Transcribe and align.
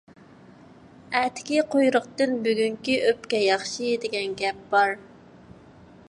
«ئەتىكى 1.17 1.59
قۇيرۇقتىن 1.75 2.33
بۈگۈنكى 2.47 2.95
ئۆپكە 3.09 3.41
ياخشى» 3.43 3.91
دېگەن 4.05 4.33
گەپ 4.41 4.65
بار. 4.73 4.97